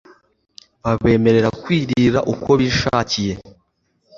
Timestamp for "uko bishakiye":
2.33-3.33